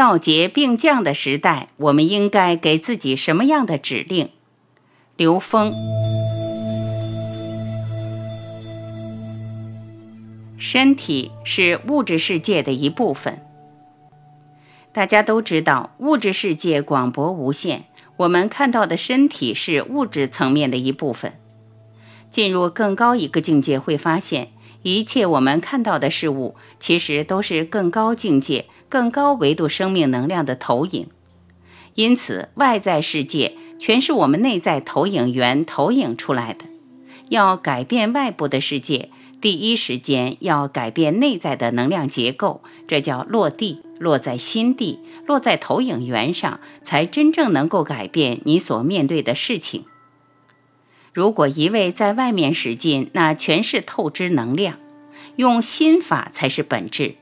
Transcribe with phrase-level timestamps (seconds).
[0.00, 4.30] 道劫并降的时代，我们应该给自己什么样的指令？
[5.14, 5.70] 刘峰，
[10.56, 13.42] 身体是物质世界的一部分。
[14.90, 17.84] 大家都知道，物质世界广博无限，
[18.16, 21.34] 我们看到的身体是物质层面的一部分。
[22.30, 24.48] 进入更高一个境界，会发现
[24.80, 28.64] 一切我们看到的事物，其实都是更高境界。
[28.90, 31.06] 更高维度生命能量的投影，
[31.94, 36.66] 因此外在世界全是我们内在投影源投影出来的。
[37.28, 49.84] 要改变外部的世界，第一时间要改变内在的能量结构，这叫落地，落在心地，落在投影源上，才真正能够改变你所面对的事情。
[51.12, 54.76] 如果一味在外面使劲，那全是透支能量，
[55.36, 57.14] 用心法才是本质。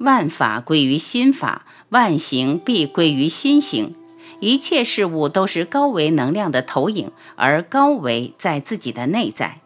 [0.00, 3.94] 万法归于心法，万行必归于心行。
[4.40, 9.60] 一切事物都是高维能量的投影，而高维在自己的内在。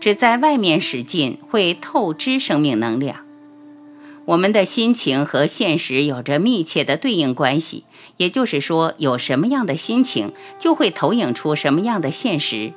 [0.00, 3.24] 只在外面使劲，会透支生命能量。
[4.24, 7.84] 我们的心情和现实有着密切的对应关系，
[8.16, 12.72] 也就是说，有什么样的心情，就会投影出什么样的现实。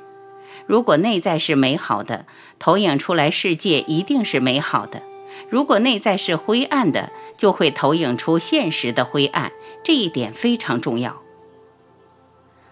[0.68, 2.26] 如果内在是美好的，
[2.60, 5.02] 投影出来世界一定是美好的。
[5.48, 11.22] 如果内在是灰暗的，就会投影出现实的灰暗，这一点非常重要。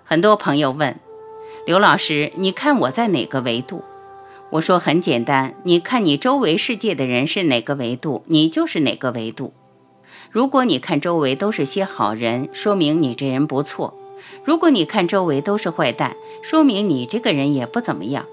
[0.04, 0.98] 很多朋友问
[1.66, 3.82] 刘老师：“你看我在哪个维度？”
[4.50, 9.52] 我说很简单，你看你周围世界的人是哪个维度，你就是哪个维度。
[10.30, 13.94] 如果你看周围都是些好人，说明你这人不错；
[14.44, 18.26] 如果你看周围都是坏蛋，说明你这个人也不怎么样。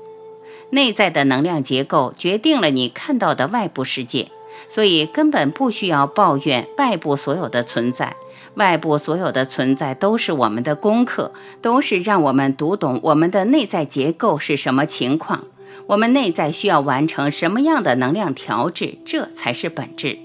[0.72, 4.30] 内在的能量结构决定了你看到的外部世界，
[4.68, 8.16] 所以根本不需要抱怨外部所有的存在。
[8.56, 15.46] 外部所有的存在都是我们的功课，都是让我们读懂我们的内在结构是什么情况，
[15.88, 20.20] 我们内在需要完成什么样的能量调制，这才是本质。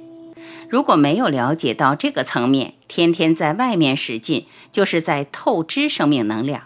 [0.68, 6.62] 如果没有了解到这个层面，天天在外面使劲，就是在透支生命能量。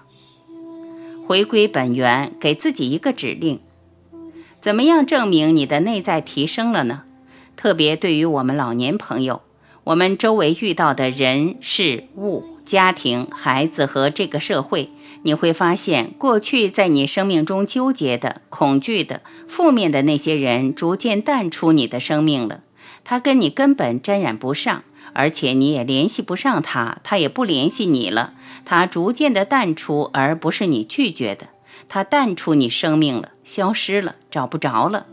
[1.27, 3.61] 回归本源，给自己一个指令。
[4.61, 7.05] 怎么样证明你的内在提升了呢？
[7.57, 9.41] 特别对于我们老年朋友，
[9.85, 14.91] 我们周围遇到的人事物、家庭、孩子和这个社会，
[15.23, 22.61] 你会发现，过去在你生命中纠结的、恐惧的、负面的那些人，逐渐淡出你的生命了。
[23.03, 24.85] 他跟你根本沾染不上，
[25.15, 28.35] 而且你也联系不上他，他也不联系你了。
[28.67, 31.47] 他逐渐的淡出，而不是你拒绝的。
[31.89, 35.07] 它淡出你生命了，消失了，找不着了。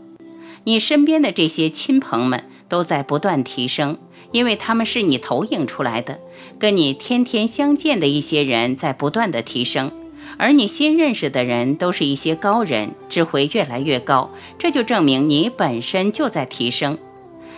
[0.64, 3.98] 你身边的这些亲朋们都在不断提升，
[4.32, 6.18] 因为他们是你投影出来的。
[6.58, 9.92] 跟你天天相见的一些人在不断的提升，
[10.36, 16.98] 而你新认识的人都是一些高人，智慧越来越高，这就证明你本身就在提升。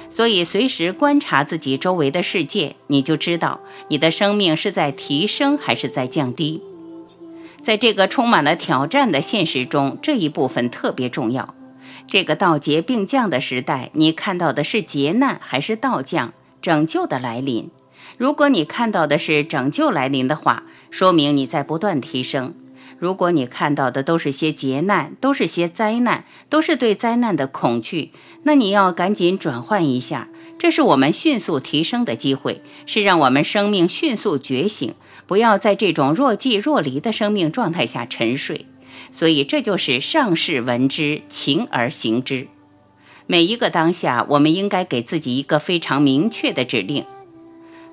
[0.08, 6.62] 所以，随时观察自己周围的世界，你就知道你的生命是在提升还是在降低。
[7.62, 11.54] 在这个充满了挑战的现实中，这一部分特别重要。
[12.08, 17.70] 这个道劫并降的时代，你看到的是劫难还是道降、拯救的来临？
[18.16, 22.54] 如果你看到的是拯救来临的话，说明你在不断提升；
[22.98, 28.12] 如果你看到的都是些劫难，都是些灾难，都是对灾难的恐惧，
[28.42, 30.28] 那你要赶紧转换一下。
[30.58, 34.94] 这是我们迅速提升的机会，是让我们生命迅速觉醒。
[35.30, 38.66] 不要在这种若即若离的生命状态下沉睡，
[39.12, 42.48] 所以这就是上士闻之，勤而行之。
[43.28, 47.04] 每一个当下，我们应该给自己一个非常明确的指令：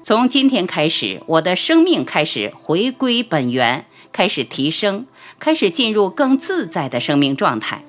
[0.02, 5.06] 从今天开始，我的生命开始回归本源，开始提升，
[5.38, 7.84] 开始进入更自在的生命状态。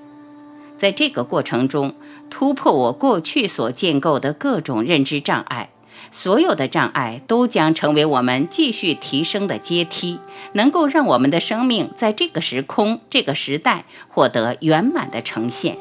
[0.77, 1.95] 在这个过程中，
[2.29, 5.71] 突破我过去所建构的各种认知障碍。
[6.11, 10.21] 所有的障碍都将成为我们继续提升的阶梯
[10.53, 15.77] 能够让我们的生命在这个时空这个时代获得圆满的呈现。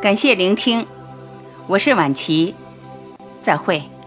[0.00, 0.86] 感谢聆听
[1.66, 2.54] 我是婉琪
[3.42, 3.97] 再会。